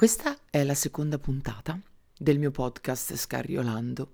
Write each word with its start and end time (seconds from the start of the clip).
questa 0.00 0.34
è 0.48 0.64
la 0.64 0.72
seconda 0.72 1.18
puntata 1.18 1.78
del 2.16 2.38
mio 2.38 2.50
podcast 2.50 3.16
Scariolando 3.16 4.12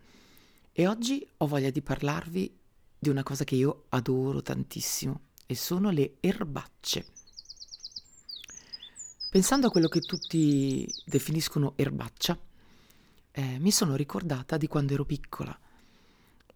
e 0.73 0.89
oggi 0.89 1.25
ho 1.37 1.47
voglia 1.47 1.71
di 1.71 1.81
parlarvi 1.81 2.59
di 2.99 3.09
una 3.09 3.23
cosa 3.23 3.45
che 3.45 3.55
io 3.55 3.85
adoro 3.91 4.43
tantissimo 4.43 5.21
e 5.47 5.55
sono 5.55 5.91
le 5.91 6.17
erbacce. 6.19 7.07
Pensando 9.31 9.69
a 9.69 9.71
quello 9.71 9.87
che 9.87 10.01
tutti 10.01 10.93
definiscono 11.05 11.75
erbaccia, 11.77 12.37
eh, 13.31 13.59
mi 13.61 13.71
sono 13.71 13.95
ricordata 13.95 14.57
di 14.57 14.67
quando 14.67 14.93
ero 14.93 15.05
piccola 15.05 15.57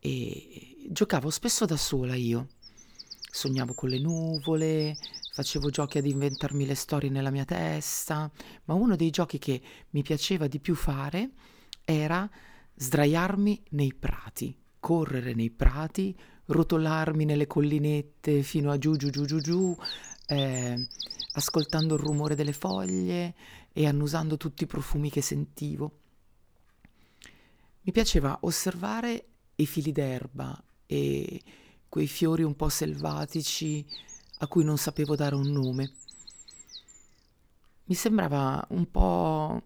e 0.01 0.77
giocavo 0.89 1.31
spesso 1.31 1.67
da 1.67 1.77
sola 1.77 2.17
io. 2.17 2.49
Sognavo 3.31 3.75
con 3.75 3.91
le 3.91 4.01
nuvole, 4.01 4.97
facevo 5.41 5.71
giochi 5.71 5.97
ad 5.97 6.05
inventarmi 6.05 6.67
le 6.67 6.75
storie 6.75 7.09
nella 7.09 7.31
mia 7.31 7.47
testa, 7.47 8.31
ma 8.65 8.75
uno 8.75 8.95
dei 8.95 9.09
giochi 9.09 9.39
che 9.39 9.59
mi 9.91 10.03
piaceva 10.03 10.47
di 10.47 10.61
più 10.61 10.75
fare 10.75 11.31
era 11.83 12.29
sdraiarmi 12.75 13.63
nei 13.71 13.95
prati, 13.95 14.55
correre 14.79 15.33
nei 15.33 15.49
prati, 15.49 16.15
rotolarmi 16.45 17.25
nelle 17.25 17.47
collinette 17.47 18.43
fino 18.43 18.71
a 18.71 18.77
giù 18.77 18.97
giù 18.97 19.09
giù 19.09 19.25
giù 19.25 19.41
giù, 19.41 19.75
eh, 20.27 20.87
ascoltando 21.33 21.95
il 21.95 22.01
rumore 22.03 22.35
delle 22.35 22.53
foglie 22.53 23.35
e 23.73 23.87
annusando 23.87 24.37
tutti 24.37 24.65
i 24.65 24.67
profumi 24.67 25.09
che 25.09 25.23
sentivo. 25.23 26.01
Mi 27.81 27.93
piaceva 27.93 28.37
osservare 28.43 29.25
i 29.55 29.65
fili 29.65 29.91
d'erba 29.91 30.63
e 30.85 31.41
quei 31.89 32.07
fiori 32.07 32.43
un 32.43 32.55
po' 32.55 32.69
selvatici 32.69 33.87
a 34.43 34.47
cui 34.47 34.65
non 34.65 34.79
sapevo 34.79 35.17
dare 35.17 35.35
un 35.35 35.51
nome. 35.51 35.93
Mi 37.85 37.95
sembrava 37.95 38.65
un 38.71 38.91
po' 38.91 39.63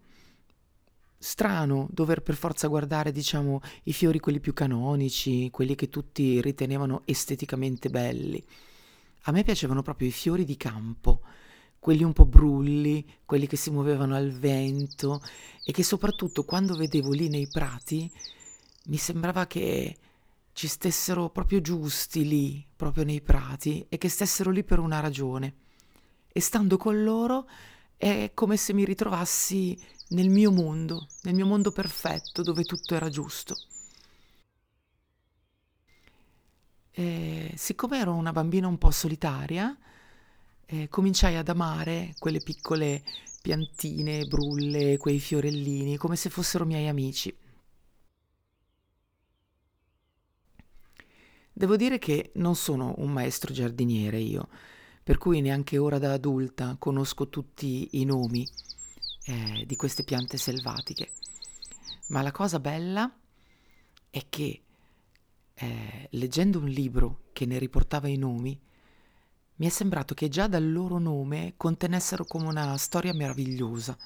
strano 1.17 1.87
dover 1.91 2.21
per 2.21 2.35
forza 2.35 2.67
guardare, 2.67 3.11
diciamo, 3.11 3.61
i 3.83 3.93
fiori 3.93 4.19
quelli 4.19 4.39
più 4.39 4.53
canonici, 4.53 5.49
quelli 5.49 5.75
che 5.75 5.89
tutti 5.89 6.41
ritenevano 6.41 7.01
esteticamente 7.05 7.89
belli. 7.89 8.43
A 9.23 9.31
me 9.31 9.43
piacevano 9.43 9.81
proprio 9.81 10.07
i 10.07 10.11
fiori 10.11 10.43
di 10.43 10.57
campo, 10.57 11.21
quelli 11.79 12.03
un 12.03 12.13
po' 12.13 12.25
brulli, 12.25 13.05
quelli 13.25 13.47
che 13.47 13.57
si 13.57 13.71
muovevano 13.71 14.15
al 14.15 14.31
vento 14.31 15.21
e 15.63 15.71
che 15.71 15.83
soprattutto 15.83 16.43
quando 16.43 16.75
vedevo 16.75 17.11
lì 17.11 17.29
nei 17.29 17.47
prati 17.47 18.11
mi 18.85 18.97
sembrava 18.97 19.47
che 19.47 19.97
ci 20.55 20.67
stessero 20.67 21.29
proprio 21.31 21.59
giusti 21.59 22.25
lì, 22.25 22.65
proprio 22.77 23.03
nei 23.03 23.19
prati, 23.19 23.85
e 23.89 23.97
che 23.97 24.07
stessero 24.07 24.51
lì 24.51 24.63
per 24.63 24.79
una 24.79 25.01
ragione. 25.01 25.53
E 26.31 26.39
stando 26.39 26.77
con 26.77 27.03
loro 27.03 27.45
è 27.97 28.31
come 28.33 28.55
se 28.55 28.71
mi 28.71 28.85
ritrovassi 28.85 29.77
nel 30.11 30.29
mio 30.29 30.53
mondo, 30.53 31.07
nel 31.23 31.35
mio 31.35 31.45
mondo 31.45 31.73
perfetto, 31.73 32.41
dove 32.41 32.63
tutto 32.63 32.95
era 32.95 33.09
giusto. 33.09 33.53
E 36.91 37.51
siccome 37.57 37.99
ero 37.99 38.13
una 38.13 38.31
bambina 38.31 38.67
un 38.67 38.77
po' 38.77 38.91
solitaria, 38.91 39.77
eh, 40.67 40.87
cominciai 40.87 41.35
ad 41.35 41.49
amare 41.49 42.13
quelle 42.17 42.39
piccole 42.39 43.03
piantine, 43.41 44.23
brulle, 44.23 44.95
quei 44.95 45.19
fiorellini, 45.19 45.97
come 45.97 46.15
se 46.15 46.29
fossero 46.29 46.63
miei 46.63 46.87
amici. 46.87 47.35
Devo 51.57 51.77
dire 51.77 51.99
che 51.99 52.31
non 52.33 52.53
sono 52.57 52.95
un 52.97 53.13
maestro 53.13 53.53
giardiniere 53.53 54.19
io, 54.19 54.49
per 55.01 55.17
cui 55.17 55.39
neanche 55.39 55.77
ora 55.77 55.97
da 55.97 56.11
adulta 56.11 56.75
conosco 56.77 57.29
tutti 57.29 57.87
i 57.93 58.03
nomi 58.03 58.45
eh, 59.23 59.63
di 59.65 59.75
queste 59.77 60.03
piante 60.03 60.35
selvatiche. 60.35 61.11
Ma 62.07 62.21
la 62.21 62.33
cosa 62.33 62.59
bella 62.59 63.09
è 64.09 64.25
che 64.27 64.63
eh, 65.53 66.07
leggendo 66.11 66.59
un 66.59 66.67
libro 66.67 67.21
che 67.31 67.45
ne 67.45 67.57
riportava 67.57 68.09
i 68.09 68.17
nomi, 68.17 68.59
mi 69.55 69.65
è 69.65 69.69
sembrato 69.69 70.13
che 70.13 70.27
già 70.27 70.47
dal 70.47 70.69
loro 70.69 70.97
nome 70.99 71.53
contenessero 71.55 72.25
come 72.25 72.47
una 72.47 72.75
storia 72.75 73.13
meravigliosa. 73.13 73.97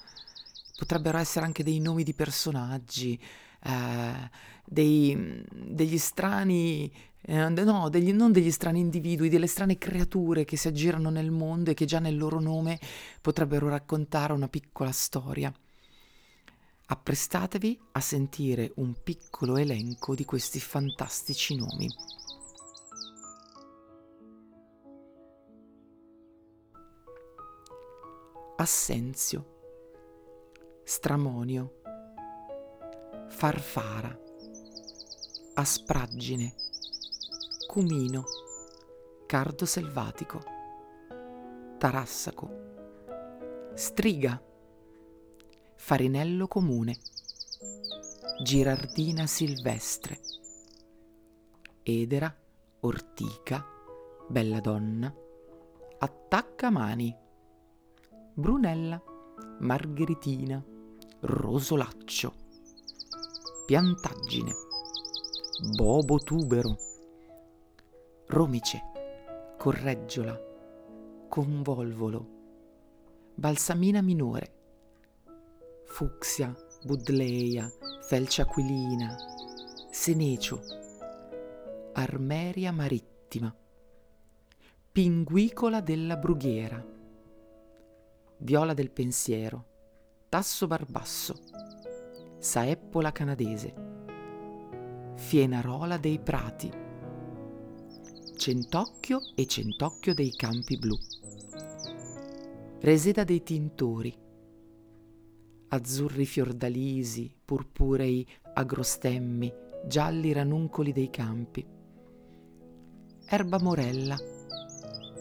Potrebbero 0.78 1.18
essere 1.18 1.46
anche 1.46 1.64
dei 1.64 1.80
nomi 1.80 2.04
di 2.04 2.14
personaggi, 2.14 3.20
eh, 3.64 4.30
dei, 4.64 5.44
degli 5.52 5.98
strani, 5.98 6.92
eh, 7.22 7.50
no, 7.50 7.90
degli, 7.90 8.14
non 8.14 8.32
degli 8.32 8.52
strani 8.52 8.80
individui, 8.80 9.30
delle 9.30 9.48
strane 9.48 9.78
creature 9.78 10.46
che 10.46 10.58
si 10.58 10.68
aggirano 10.68 11.10
nel 11.10 11.32
mondo 11.32 11.72
e 11.72 11.74
che 11.74 11.86
già 11.86 12.00
nel 12.00 12.18
loro 12.18 12.40
nome 12.40 12.80
potrebbero 13.22 13.70
raccontare 13.70 14.34
una 14.34 14.48
piccola 14.48 14.92
storia. 14.92 15.54
Apprestatevi 16.92 17.80
a 17.92 18.00
sentire 18.00 18.72
un 18.76 18.96
piccolo 19.04 19.58
elenco 19.58 20.16
di 20.16 20.26
questi 20.26 20.60
fantastici 20.60 21.56
nomi. 21.56 21.88
Assenzio, 28.58 29.58
Stramonio, 30.84 31.82
farfara, 33.30 34.20
aspraggine, 35.54 36.54
cumino, 37.70 38.24
cardo 39.28 39.68
selvatico, 39.68 40.42
tarassaco, 41.78 42.50
striga, 43.76 44.42
farinello 45.76 46.48
comune, 46.48 46.98
girardina 48.42 49.28
silvestre, 49.28 50.20
edera, 51.84 52.36
ortica, 52.80 53.64
bella 54.28 54.60
donna, 54.62 55.14
attaccamani, 56.00 57.16
brunella, 58.34 59.00
margheritina, 59.60 60.66
rosolaccio. 61.20 62.34
Piantaggine, 63.68 64.54
bobo 65.76 66.18
tubero, 66.18 66.89
romice, 68.32 68.84
correggiola, 69.58 70.40
convolvolo, 71.28 72.28
balsamina 73.34 74.02
minore, 74.04 74.54
fucsia, 75.86 76.56
budleia, 76.84 77.68
felce 78.04 78.44
aquilina, 78.44 79.16
senecio, 79.90 80.62
armeria 81.94 82.72
marittima, 82.72 83.54
pinguicola 84.92 85.82
della 85.82 86.16
brughiera, 86.16 86.86
viola 88.38 88.76
del 88.76 88.92
pensiero, 88.92 89.66
tasso 90.30 90.68
barbasso, 90.68 91.36
saeppola 92.38 93.12
canadese, 93.12 93.74
fienarola 95.16 95.98
dei 95.98 96.20
prati, 96.20 96.88
centocchio 98.40 99.20
e 99.36 99.46
centocchio 99.46 100.14
dei 100.14 100.32
campi 100.32 100.78
blu, 100.78 100.98
reseda 102.80 103.26
dei 103.26 103.44
tintori, 103.44 104.18
azzurri 105.68 106.26
fiordalisi, 106.26 107.30
purpurei 107.44 108.26
agrostemmi, 108.54 109.54
gialli 109.86 110.32
ranuncoli 110.32 110.94
dei 110.94 111.10
campi, 111.10 111.68
erba 113.26 113.60
morella, 113.60 114.16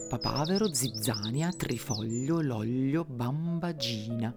papavero, 0.07 0.73
zizzania, 0.73 1.51
trifoglio, 1.51 2.39
loglio, 2.39 3.03
bambagina, 3.03 4.33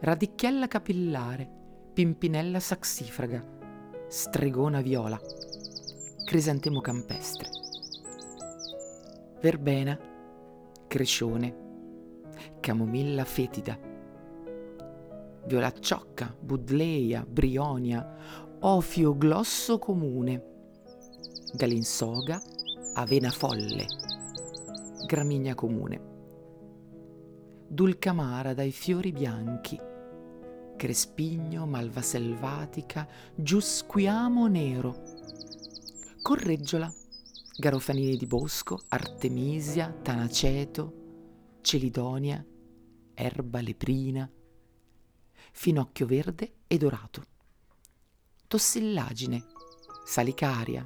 radicchiella 0.00 0.66
capillare, 0.66 1.60
Pimpinella 1.92 2.58
saxifraga, 2.58 3.44
Stregona 4.08 4.80
viola, 4.80 5.20
Crisantemo 6.24 6.80
campestre, 6.80 7.61
Verbena, 9.42 9.98
Crescione, 10.86 11.56
Camomilla 12.60 13.24
fetida, 13.24 13.76
violacciocca, 15.46 16.32
budleia, 16.38 17.26
brionia, 17.28 18.56
ofioglosso 18.60 19.80
comune, 19.80 20.44
galinsoga, 21.54 22.40
avena 22.94 23.32
folle, 23.32 23.84
gramigna 25.06 25.56
comune, 25.56 26.00
dulcamara 27.66 28.54
dai 28.54 28.70
fiori 28.70 29.10
bianchi, 29.10 29.76
crespigno, 30.76 31.66
malva 31.66 32.00
selvatica, 32.00 33.08
giusquiamo 33.34 34.46
nero, 34.46 35.02
correggiola, 36.22 36.88
garofanini 37.62 38.16
di 38.16 38.26
bosco, 38.26 38.82
artemisia, 38.88 39.88
tanaceto, 40.02 41.60
celidonia, 41.60 42.44
erba 43.14 43.60
leprina, 43.60 44.28
finocchio 45.52 46.06
verde 46.06 46.54
e 46.66 46.76
dorato, 46.76 47.22
tossillagine, 48.48 49.44
salicaria, 50.04 50.84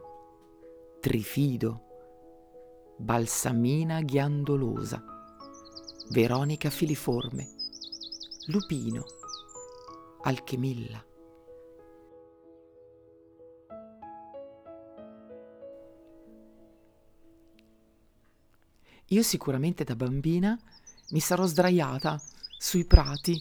trifido, 1.01 2.95
balsamina 2.99 4.03
ghiandolosa, 4.03 5.03
veronica 6.11 6.69
filiforme, 6.69 7.55
lupino, 8.49 9.03
alchemilla. 10.25 11.03
Io 19.11 19.23
sicuramente 19.23 19.85
da 19.85 19.95
bambina 19.95 20.59
mi 21.11 21.21
sarò 21.21 21.47
sdraiata 21.47 22.21
sui 22.59 22.85
prati 22.85 23.41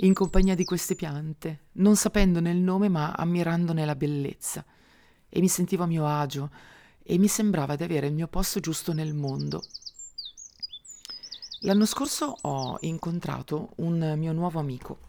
in 0.00 0.12
compagnia 0.12 0.54
di 0.54 0.64
queste 0.64 0.94
piante, 0.94 1.68
non 1.72 1.96
sapendone 1.96 2.50
il 2.50 2.58
nome 2.58 2.90
ma 2.90 3.12
ammirandone 3.12 3.86
la 3.86 3.96
bellezza. 3.96 4.64
E 5.28 5.40
mi 5.40 5.48
sentivo 5.48 5.84
a 5.84 5.86
mio 5.86 6.06
agio 6.06 6.50
e 7.02 7.16
mi 7.16 7.26
sembrava 7.26 7.74
di 7.74 7.84
avere 7.84 8.06
il 8.08 8.12
mio 8.12 8.28
posto 8.28 8.60
giusto 8.60 8.92
nel 8.92 9.14
mondo. 9.14 9.62
L'anno 11.62 11.86
scorso 11.86 12.36
ho 12.42 12.76
incontrato 12.82 13.70
un 13.76 14.14
mio 14.16 14.32
nuovo 14.32 14.60
amico, 14.60 15.00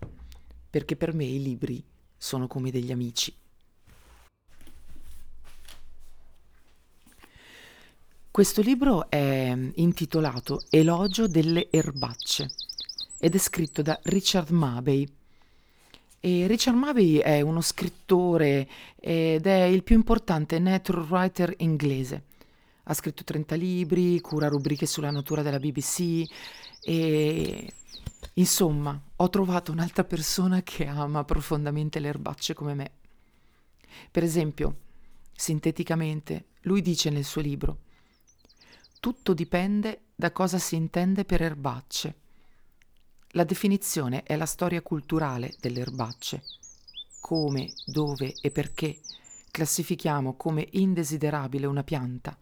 perché 0.70 0.96
per 0.96 1.14
me 1.14 1.26
i 1.26 1.44
libri 1.44 1.84
sono 2.18 2.48
come 2.48 2.72
degli 2.72 2.92
amici. 2.92 3.36
Questo 8.40 8.62
libro 8.62 9.10
è 9.10 9.54
intitolato 9.76 10.64
Elogio 10.70 11.28
delle 11.28 11.70
erbacce 11.70 12.50
ed 13.20 13.36
è 13.36 13.38
scritto 13.38 13.82
da 13.82 14.00
Richard 14.04 14.52
Mabey. 14.52 15.06
E 16.22 16.48
Richard 16.48 16.78
Mabey 16.78 17.18
è 17.18 17.42
uno 17.42 17.60
scrittore 17.60 18.66
ed 18.96 19.46
è 19.46 19.64
il 19.64 19.84
più 19.84 19.98
importante 19.98 20.58
nature 20.58 21.02
writer 21.02 21.54
inglese. 21.58 22.24
Ha 22.84 22.94
scritto 22.94 23.26
30 23.26 23.56
libri, 23.56 24.22
cura 24.22 24.48
rubriche 24.48 24.86
sulla 24.86 25.12
natura 25.12 25.42
della 25.42 25.60
BBC 25.60 26.24
e 26.82 27.74
insomma 28.36 28.98
ho 29.18 29.30
trovato 29.30 29.74
un'altra 29.74 30.06
persona 30.06 30.64
che 30.64 30.86
ama 30.86 31.26
profondamente 31.26 32.00
le 32.00 32.08
erbacce 32.08 32.54
come 32.54 32.74
me. 32.74 32.92
Per 34.10 34.24
esempio, 34.24 34.78
sinteticamente, 35.36 36.46
lui 36.62 36.82
dice 36.82 37.10
nel 37.10 37.26
suo 37.26 37.42
libro 37.42 37.80
tutto 39.00 39.34
dipende 39.34 40.02
da 40.16 40.32
cosa 40.32 40.58
si 40.58 40.76
intende 40.76 41.26
per 41.26 41.42
erbacce. 41.42 42.16
La 43.34 43.44
definizione 43.44 44.24
è 44.24 44.36
la 44.36 44.46
storia 44.46 44.82
culturale 44.82 45.54
delle 45.60 45.82
erbacce. 45.82 46.44
Come, 47.20 47.72
dove 47.86 48.34
e 48.42 48.52
perché 48.52 49.00
classifichiamo 49.52 50.36
come 50.36 50.68
indesiderabile 50.72 51.66
una 51.66 51.84
pianta 51.84 52.38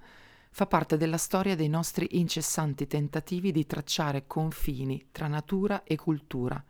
fa 0.57 0.65
parte 0.65 0.97
della 0.97 1.17
storia 1.17 1.55
dei 1.55 1.69
nostri 1.69 2.17
incessanti 2.17 2.87
tentativi 2.87 3.51
di 3.51 3.67
tracciare 3.67 4.25
confini 4.25 5.09
tra 5.11 5.27
natura 5.27 5.83
e 5.83 5.95
cultura, 5.97 6.63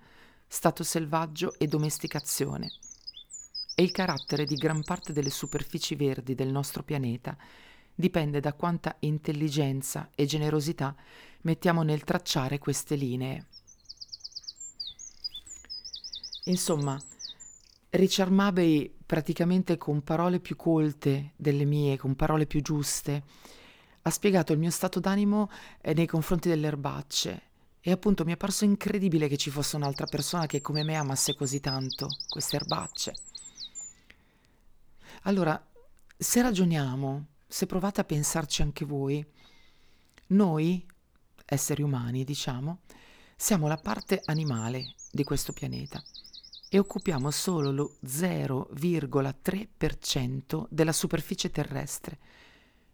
stato 0.46 0.84
selvaggio 0.84 1.54
e 1.58 1.68
domesticazione. 1.68 2.70
E 3.74 3.84
il 3.84 3.92
carattere 3.92 4.44
di 4.44 4.56
gran 4.56 4.84
parte 4.84 5.14
delle 5.14 5.30
superfici 5.30 5.96
verdi 5.96 6.36
del 6.36 6.50
nostro 6.50 6.84
pianeta 6.84 7.38
dipende 8.00 8.40
da 8.40 8.54
quanta 8.54 8.96
intelligenza 9.00 10.12
e 10.14 10.28
generosità 10.28 10.96
mettiamo 11.42 11.82
nel 11.82 12.04
tracciare 12.04 12.60
queste 12.60 12.94
linee. 12.96 13.46
Insomma, 16.44 17.02
Richard 17.90 18.32
Mabey 18.32 18.94
praticamente 19.04 19.78
con 19.78 20.04
parole 20.04 20.40
più 20.40 20.56
colte 20.56 21.32
delle 21.36 21.66
mie, 21.66 21.98
con 21.98 22.16
parole 22.16 22.46
più 22.46 22.62
giuste, 22.62 23.24
ha 24.04 24.10
spiegato 24.12 24.54
il 24.54 24.60
mio 24.60 24.70
stato 24.70 25.00
d'animo 25.00 25.50
eh, 25.82 25.94
nei 25.96 26.06
confronti 26.06 26.50
delle 26.50 26.68
erbacce 26.68 27.42
e 27.82 27.92
appunto 27.92 28.24
mi 28.26 28.34
è 28.34 28.38
parso 28.38 28.64
incredibile 28.64 29.28
che 29.28 29.38
ci 29.38 29.50
fosse 29.50 29.76
un'altra 29.76 30.06
persona 30.06 30.46
che 30.46 30.62
come 30.62 30.84
me 30.84 30.96
amasse 30.96 31.34
così 31.34 31.60
tanto 31.60 32.08
queste 32.30 32.58
erbacce. 32.58 33.16
Allora, 35.24 35.60
se 36.16 36.42
ragioniamo 36.44 37.26
se 37.48 37.66
provate 37.66 38.02
a 38.02 38.06
pensarci 38.06 38.62
anche 38.62 38.86
voi, 38.86 39.26
noi, 40.28 40.86
esseri 41.46 41.82
umani, 41.82 42.24
diciamo, 42.24 42.82
siamo 43.36 43.68
la 43.68 43.78
parte 43.78 44.22
animale 44.26 44.94
di 45.12 45.24
questo 45.24 45.54
pianeta 45.54 46.04
e 46.70 46.78
occupiamo 46.80 47.32
solo 47.32 47.72
lo 47.72 47.96
0,3% 48.06 50.66
della 50.70 50.92
superficie 50.92 51.50
terrestre, 51.50 52.20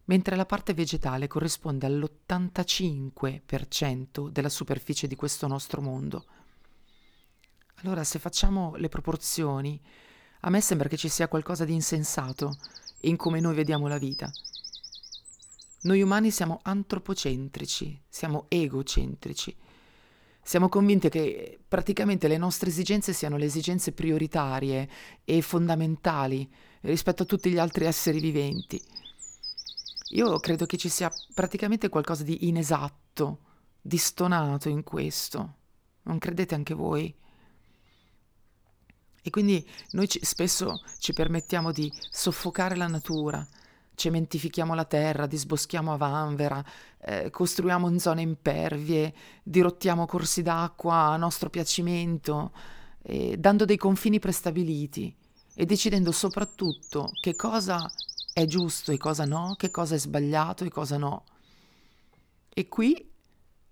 mentre 0.06 0.36
la 0.36 0.46
parte 0.46 0.76
vegetale 0.76 1.28
corrisponde 1.28 1.88
all'85% 1.88 4.30
della 4.30 4.50
superficie 4.50 5.08
di 5.08 5.16
questo 5.16 5.48
nostro 5.48 5.82
mondo. 5.82 6.26
Allora, 7.78 8.04
se 8.04 8.20
facciamo 8.20 8.75
le 8.75 8.89
proporzioni, 8.89 9.82
a 10.42 10.50
me 10.50 10.62
sembra 10.62 10.88
che 10.88 10.98
ci 10.98 11.10
sia 11.10 11.27
qualcosa 11.27 11.66
di 11.66 11.74
insensato 11.74 12.56
in 13.01 13.16
come 13.16 13.39
noi 13.39 13.56
vediamo 13.56 13.88
la 13.88 13.98
vita. 13.98 14.32
Noi 15.84 16.02
umani 16.02 16.32
siamo 16.32 16.60
antropocentrici, 16.63 18.02
siamo 18.08 18.46
egocentrici. 18.48 19.56
Siamo 20.42 20.70
convinti 20.70 21.10
che 21.10 21.60
praticamente 21.68 22.28
le 22.28 22.38
nostre 22.38 22.70
esigenze 22.70 23.12
siano 23.13 23.38
le 23.38 23.46
esigenze 23.46 23.92
prioritarie 23.92 24.90
e 25.24 25.42
fondamentali 25.42 26.50
rispetto 26.82 27.24
a 27.24 27.25
tutti 27.25 27.50
gli 27.50 27.58
altri 27.58 27.86
esseri 27.86 28.20
viventi. 28.20 28.82
Io 30.12 30.40
credo 30.40 30.66
che 30.66 30.78
ci 30.78 30.90
sia 30.90 31.12
praticamente 31.34 31.90
qualcosa 31.90 32.24
di 32.24 32.48
inesatto, 32.48 33.40
di 33.82 33.98
stonato 33.98 34.70
in 34.70 34.84
questo. 34.84 35.56
Non 36.04 36.18
credete 36.18 36.56
anche 36.56 36.74
voi? 36.74 37.13
E 39.22 39.30
quindi 39.30 39.66
noi 39.92 40.08
ci, 40.08 40.20
spesso 40.22 40.82
ci 41.00 41.13
permettiamo 41.13 41.72
di 41.72 41.92
soffocare 42.10 42.75
la 42.75 42.88
natura, 42.88 43.46
cementifichiamo 43.96 44.74
la 44.74 44.86
terra, 44.86 45.26
disboschiamo 45.26 45.94
a 45.94 45.98
vanvera, 45.98 46.64
eh, 47.00 47.30
costruiamo 47.30 47.90
in 47.90 48.00
zone 48.00 48.22
impervie, 48.22 49.14
dirottiamo 49.44 50.06
corsi 50.06 50.42
d'acqua 50.42 50.96
a 50.96 51.18
nostro 51.18 51.50
piacimento, 51.50 52.52
eh, 53.04 53.38
dando 53.38 53.66
dei 53.66 53.78
confini 53.78 54.20
prestabiliti 54.20 55.16
e 55.56 55.66
decidendo 55.66 56.12
soprattutto 56.12 57.12
che 57.20 57.36
cosa 57.36 57.90
è 58.34 58.46
giusto 58.46 58.92
e 58.92 58.98
cosa 58.98 59.26
no, 59.26 59.56
che 59.58 59.70
cosa 59.70 59.96
è 59.96 60.00
sbagliato 60.00 60.64
e 60.64 60.70
cosa 60.70 60.98
no. 60.98 61.24
E 62.50 62.68
qui 62.68 63.12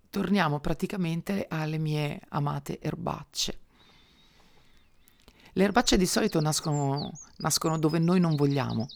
torniamo 0.10 0.60
praticamente 0.60 1.48
alle 1.50 1.78
mie 1.78 2.22
amate 2.30 2.80
erbacce. 2.80 3.60
Le 5.54 5.64
erbacce 5.64 5.98
di 5.98 6.06
solito 6.06 6.40
nascono, 6.40 7.12
nascono 7.38 7.78
dove 7.78 8.00
noi 8.00 8.20
non 8.20 8.36
vogliamo, 8.36 8.88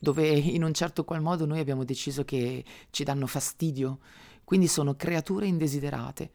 dove 0.00 0.28
in 0.28 0.64
un 0.64 0.74
certo 0.74 1.04
qual 1.04 1.20
modo 1.20 1.46
noi 1.46 1.60
abbiamo 1.60 1.84
deciso 1.84 2.24
che 2.24 2.64
ci 2.90 3.04
danno 3.04 3.26
fastidio, 3.26 4.00
quindi 4.42 4.66
sono 4.66 4.96
creature 4.96 5.46
indesiderate. 5.46 6.32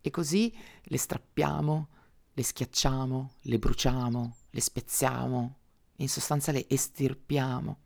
E 0.00 0.10
così 0.10 0.52
le 0.82 0.96
strappiamo, 0.96 1.88
le 2.32 2.42
schiacciamo, 2.42 3.32
le 3.42 3.58
bruciamo, 3.58 4.36
le 4.50 4.60
spezziamo, 4.60 5.56
in 5.96 6.08
sostanza 6.08 6.50
le 6.50 6.66
estirpiamo. 6.66 7.78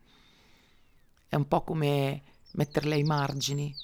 È 1.28 1.34
un 1.34 1.48
po' 1.48 1.64
come 1.64 2.22
metterle 2.52 2.94
ai 2.94 3.02
margini, 3.02 3.74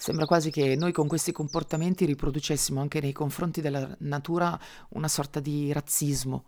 Sembra 0.00 0.26
quasi 0.26 0.52
che 0.52 0.76
noi 0.76 0.92
con 0.92 1.08
questi 1.08 1.32
comportamenti 1.32 2.04
riproducessimo 2.04 2.80
anche 2.80 3.00
nei 3.00 3.12
confronti 3.12 3.60
della 3.60 3.96
natura 3.98 4.58
una 4.90 5.08
sorta 5.08 5.40
di 5.40 5.72
razzismo, 5.72 6.44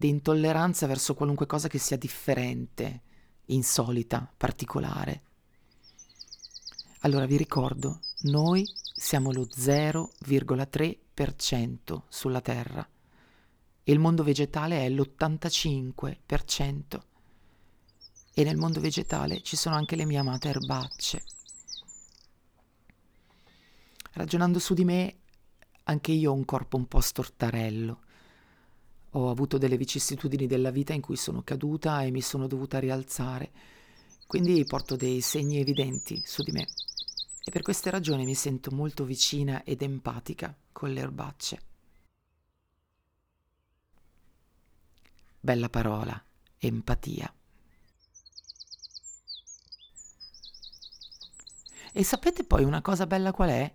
di 0.00 0.08
intolleranza 0.08 0.86
verso 0.86 1.12
qualunque 1.12 1.44
cosa 1.44 1.68
che 1.68 1.76
sia 1.76 1.98
differente, 1.98 3.02
insolita, 3.48 4.32
particolare. 4.34 5.24
Allora 7.00 7.26
vi 7.26 7.36
ricordo, 7.36 8.00
noi 8.20 8.66
siamo 8.94 9.30
lo 9.30 9.42
0,3% 9.42 12.02
sulla 12.08 12.40
Terra, 12.40 12.88
e 13.82 13.92
il 13.92 13.98
mondo 13.98 14.22
vegetale 14.22 14.86
è 14.86 14.88
l'85%. 14.88 17.00
E 18.32 18.42
nel 18.42 18.56
mondo 18.56 18.80
vegetale 18.80 19.42
ci 19.42 19.56
sono 19.56 19.74
anche 19.74 19.96
le 19.96 20.06
mie 20.06 20.16
amate 20.16 20.48
erbacce. 20.48 21.22
Ragionando 24.12 24.58
su 24.58 24.72
di 24.72 24.86
me, 24.86 25.18
anche 25.82 26.12
io 26.12 26.30
ho 26.30 26.34
un 26.34 26.46
corpo 26.46 26.78
un 26.78 26.88
po' 26.88 27.00
stortarello. 27.00 28.08
Ho 29.14 29.28
avuto 29.28 29.58
delle 29.58 29.76
vicissitudini 29.76 30.46
della 30.46 30.70
vita 30.70 30.92
in 30.92 31.00
cui 31.00 31.16
sono 31.16 31.42
caduta 31.42 32.02
e 32.02 32.10
mi 32.10 32.20
sono 32.20 32.46
dovuta 32.46 32.78
rialzare, 32.78 33.50
quindi 34.26 34.64
porto 34.64 34.94
dei 34.94 35.20
segni 35.20 35.58
evidenti 35.58 36.22
su 36.24 36.42
di 36.42 36.52
me. 36.52 36.66
E 37.42 37.50
per 37.50 37.62
queste 37.62 37.90
ragioni 37.90 38.24
mi 38.24 38.34
sento 38.34 38.70
molto 38.70 39.04
vicina 39.04 39.64
ed 39.64 39.82
empatica 39.82 40.56
con 40.70 40.92
le 40.92 41.00
erbacce. 41.00 41.60
Bella 45.40 45.68
parola, 45.68 46.22
empatia. 46.58 47.34
E 51.92 52.04
sapete 52.04 52.44
poi 52.44 52.62
una 52.62 52.82
cosa 52.82 53.06
bella 53.06 53.32
qual 53.32 53.48
è? 53.48 53.74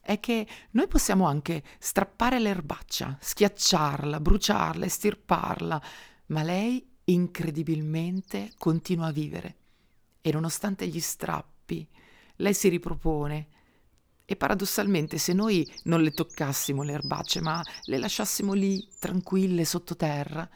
È 0.00 0.20
che 0.20 0.46
noi 0.70 0.86
possiamo 0.86 1.26
anche 1.26 1.62
strappare 1.78 2.38
l'erbaccia, 2.38 3.16
schiacciarla, 3.20 4.20
bruciarla, 4.20 4.84
estirparla, 4.84 5.82
ma 6.26 6.42
lei 6.42 6.86
incredibilmente 7.04 8.52
continua 8.56 9.06
a 9.06 9.12
vivere. 9.12 9.56
E 10.20 10.32
nonostante 10.32 10.86
gli 10.86 11.00
strappi, 11.00 11.86
lei 12.36 12.54
si 12.54 12.68
ripropone. 12.68 13.48
E 14.24 14.36
paradossalmente, 14.36 15.16
se 15.16 15.32
noi 15.32 15.66
non 15.84 16.02
le 16.02 16.10
toccassimo 16.10 16.82
le 16.82 16.92
erbacce, 16.92 17.40
ma 17.40 17.62
le 17.84 17.98
lasciassimo 17.98 18.52
lì, 18.52 18.86
tranquille, 18.98 19.64
sottoterra, 19.64 20.48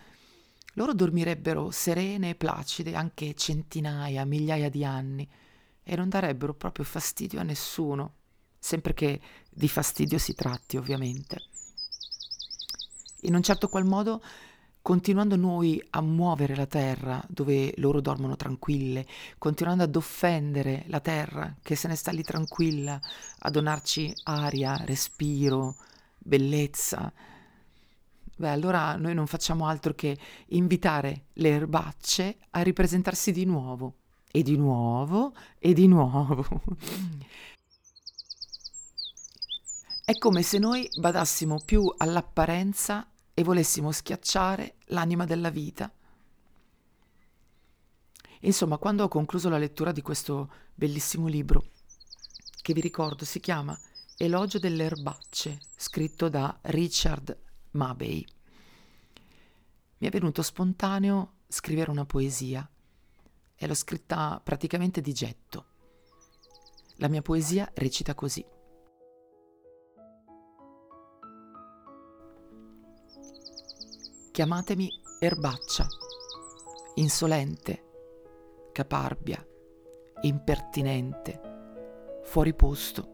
loro 0.75 0.95
dormirebbero 0.95 1.71
serene 1.71 2.31
e 2.31 2.35
placide 2.35 2.95
anche 2.95 3.35
centinaia, 3.35 4.25
migliaia 4.25 4.71
di 4.71 4.85
anni 4.85 5.29
e 5.83 5.97
non 5.97 6.09
darebbero 6.09 6.55
proprio 6.55 6.85
fastidio 6.85 7.41
a 7.41 7.43
nessuno, 7.43 8.15
sempre 8.63 8.95
che 8.95 9.21
di 9.51 9.67
fastidio 9.67 10.19
si 10.19 10.35
tratti 10.35 10.77
ovviamente. 10.77 11.43
In 13.23 13.35
un 13.35 13.43
certo 13.43 13.69
qual 13.69 13.85
modo, 13.85 14.23
continuando 14.81 15.35
noi 15.35 15.85
a 15.91 16.01
muovere 16.01 16.55
la 16.55 16.67
terra 16.67 17.21
dove 17.29 17.75
loro 17.79 18.01
dormono 18.01 18.37
tranquille, 18.37 19.05
continuando 19.37 19.83
ad 19.83 19.97
offendere 19.97 20.85
la 20.87 21.01
terra 21.01 21.57
che 21.61 21.75
se 21.75 21.89
ne 21.89 21.97
sta 21.97 22.13
lì 22.13 22.23
tranquilla, 22.23 23.01
a 23.41 23.51
donarci 23.51 24.15
aria, 24.25 24.77
respiro, 24.85 25.75
bellezza, 26.17 27.13
beh 28.37 28.49
allora 28.49 28.95
noi 28.95 29.15
non 29.15 29.27
facciamo 29.27 29.67
altro 29.67 29.93
che 29.95 30.17
invitare 30.51 31.25
le 31.35 31.49
erbacce 31.49 32.39
a 32.51 32.63
ripresentarsi 32.63 33.33
di 33.33 33.45
nuovo 33.45 33.97
e 34.31 34.43
di 34.43 34.57
nuovo 34.57 35.35
e 35.59 35.73
di 35.73 35.89
nuovo. 35.89 36.63
È 40.13 40.19
come 40.19 40.43
se 40.43 40.59
noi 40.59 40.87
badassimo 40.95 41.63
più 41.65 41.91
all'apparenza 41.97 43.11
e 43.33 43.43
volessimo 43.43 43.91
schiacciare 43.93 44.75
l'anima 44.89 45.25
della 45.25 45.49
vita. 45.49 45.91
Insomma, 48.41 48.77
quando 48.77 49.05
ho 49.05 49.09
concluso 49.09 49.49
la 49.49 49.57
lettura 49.57 49.91
di 49.91 50.03
questo 50.03 50.53
bellissimo 50.75 51.29
libro, 51.29 51.65
che 52.61 52.75
vi 52.75 52.83
ricordo 52.83 53.25
si 53.25 53.41
chiama 53.41 53.75
Elogio 54.19 54.59
delle 54.59 54.85
erbacce, 54.85 55.59
scritto 55.75 56.29
da 56.29 56.59
Richard 56.61 57.35
Mabey, 57.71 58.23
mi 59.97 60.07
è 60.07 60.11
venuto 60.11 60.43
spontaneo 60.43 61.37
scrivere 61.49 61.91
una 61.91 62.05
poesia 62.05 62.71
e 63.55 63.67
l'ho 63.67 63.73
scritta 63.73 64.39
praticamente 64.45 65.01
di 65.01 65.15
getto. 65.15 65.65
La 66.97 67.09
mia 67.09 67.23
poesia 67.23 67.71
recita 67.73 68.15
così. 68.15 68.45
Chiamatemi 74.31 74.91
erbaccia, 75.19 75.87
insolente, 76.95 78.71
caparbia, 78.73 79.47
impertinente, 80.23 81.41
fuori 82.25 82.55
posto. 82.55 83.11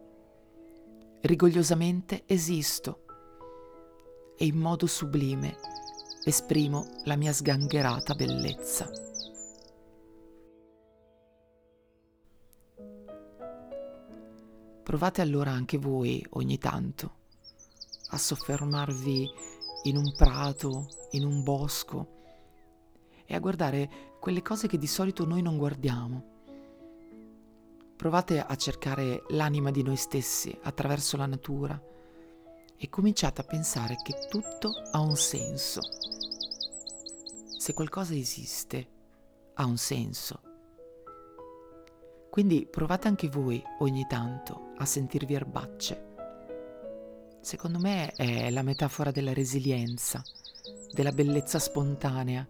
Rigogliosamente 1.20 2.22
esisto 2.26 3.04
e 4.36 4.46
in 4.46 4.56
modo 4.56 4.86
sublime 4.86 5.56
esprimo 6.24 6.86
la 7.04 7.16
mia 7.16 7.32
sgangherata 7.32 8.14
bellezza. 8.14 8.88
Provate 14.82 15.20
allora 15.20 15.50
anche 15.50 15.76
voi 15.76 16.24
ogni 16.30 16.56
tanto 16.56 17.16
a 18.10 18.16
soffermarvi 18.16 19.30
in 19.82 19.96
un 19.96 20.14
prato, 20.16 20.88
in 21.12 21.24
un 21.24 21.42
bosco 21.42 22.16
e 23.24 23.34
a 23.34 23.38
guardare 23.38 24.16
quelle 24.20 24.42
cose 24.42 24.66
che 24.66 24.78
di 24.78 24.86
solito 24.86 25.24
noi 25.24 25.42
non 25.42 25.56
guardiamo. 25.56 26.36
Provate 27.96 28.40
a 28.40 28.54
cercare 28.56 29.24
l'anima 29.28 29.70
di 29.70 29.82
noi 29.82 29.96
stessi 29.96 30.56
attraverso 30.62 31.16
la 31.16 31.26
natura 31.26 31.80
e 32.76 32.88
cominciate 32.88 33.40
a 33.40 33.44
pensare 33.44 33.96
che 34.02 34.26
tutto 34.28 34.72
ha 34.92 35.00
un 35.00 35.16
senso. 35.16 35.80
Se 37.58 37.74
qualcosa 37.74 38.14
esiste, 38.14 38.88
ha 39.54 39.64
un 39.64 39.76
senso. 39.76 40.40
Quindi 42.30 42.66
provate 42.70 43.08
anche 43.08 43.28
voi 43.28 43.62
ogni 43.80 44.06
tanto 44.08 44.72
a 44.76 44.84
sentirvi 44.84 45.34
erbacce. 45.34 46.07
Secondo 47.48 47.78
me 47.78 48.12
è 48.12 48.50
la 48.50 48.60
metafora 48.60 49.10
della 49.10 49.32
resilienza, 49.32 50.22
della 50.92 51.12
bellezza 51.12 51.58
spontanea, 51.58 52.46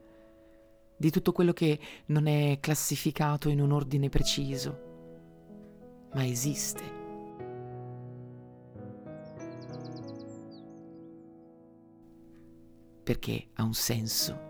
di 0.96 1.10
tutto 1.12 1.30
quello 1.30 1.52
che 1.52 1.78
non 2.06 2.26
è 2.26 2.58
classificato 2.60 3.48
in 3.48 3.60
un 3.60 3.70
ordine 3.70 4.08
preciso, 4.08 6.08
ma 6.14 6.26
esiste. 6.26 6.82
Perché 13.04 13.50
ha 13.54 13.62
un 13.62 13.74
senso. 13.74 14.46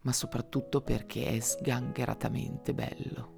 ma 0.00 0.14
soprattutto 0.14 0.80
perché 0.80 1.26
è 1.26 1.38
sgangheratamente 1.38 2.72
bello. 2.72 3.37